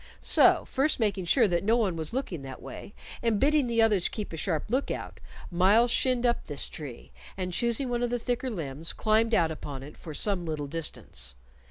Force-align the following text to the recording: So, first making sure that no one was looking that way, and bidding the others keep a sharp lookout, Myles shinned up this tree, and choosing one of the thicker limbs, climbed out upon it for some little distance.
So, 0.23 0.65
first 0.65 0.99
making 0.99 1.25
sure 1.25 1.47
that 1.47 1.63
no 1.63 1.77
one 1.77 1.95
was 1.95 2.11
looking 2.11 2.41
that 2.41 2.59
way, 2.59 2.95
and 3.21 3.39
bidding 3.39 3.67
the 3.67 3.83
others 3.83 4.09
keep 4.09 4.33
a 4.33 4.35
sharp 4.35 4.71
lookout, 4.71 5.19
Myles 5.51 5.91
shinned 5.91 6.25
up 6.25 6.47
this 6.47 6.67
tree, 6.69 7.11
and 7.37 7.53
choosing 7.53 7.87
one 7.87 8.01
of 8.01 8.09
the 8.09 8.17
thicker 8.17 8.49
limbs, 8.49 8.93
climbed 8.93 9.35
out 9.35 9.51
upon 9.51 9.83
it 9.83 9.95
for 9.95 10.15
some 10.15 10.43
little 10.43 10.65
distance. 10.65 11.35